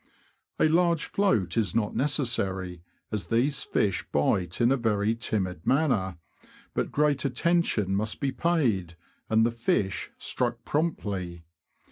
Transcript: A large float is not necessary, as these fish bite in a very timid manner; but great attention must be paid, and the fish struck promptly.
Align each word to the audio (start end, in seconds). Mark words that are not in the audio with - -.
A 0.57 0.67
large 0.67 1.05
float 1.05 1.55
is 1.57 1.75
not 1.75 1.95
necessary, 1.95 2.81
as 3.11 3.27
these 3.27 3.61
fish 3.61 4.03
bite 4.11 4.59
in 4.59 4.71
a 4.71 4.75
very 4.75 5.13
timid 5.13 5.63
manner; 5.63 6.17
but 6.73 6.91
great 6.91 7.23
attention 7.23 7.95
must 7.95 8.19
be 8.19 8.31
paid, 8.31 8.95
and 9.29 9.45
the 9.45 9.51
fish 9.51 10.09
struck 10.17 10.65
promptly. 10.65 11.43